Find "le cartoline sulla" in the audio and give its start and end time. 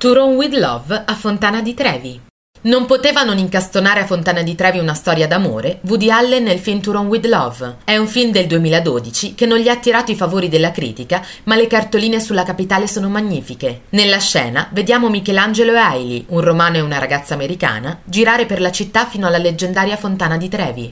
11.54-12.44